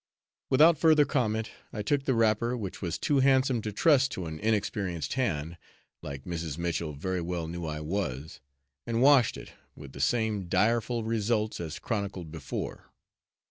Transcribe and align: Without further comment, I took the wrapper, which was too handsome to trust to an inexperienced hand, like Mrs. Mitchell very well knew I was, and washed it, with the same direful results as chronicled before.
Without 0.49 0.79
further 0.79 1.05
comment, 1.05 1.51
I 1.71 1.83
took 1.83 2.05
the 2.05 2.15
wrapper, 2.15 2.57
which 2.57 2.81
was 2.81 2.97
too 2.97 3.19
handsome 3.19 3.61
to 3.61 3.71
trust 3.71 4.09
to 4.13 4.25
an 4.25 4.39
inexperienced 4.39 5.13
hand, 5.13 5.57
like 6.01 6.23
Mrs. 6.23 6.57
Mitchell 6.57 6.93
very 6.93 7.21
well 7.21 7.47
knew 7.47 7.67
I 7.67 7.81
was, 7.81 8.39
and 8.87 9.03
washed 9.03 9.37
it, 9.37 9.51
with 9.75 9.91
the 9.93 10.01
same 10.01 10.47
direful 10.49 11.03
results 11.03 11.59
as 11.59 11.77
chronicled 11.77 12.31
before. 12.31 12.91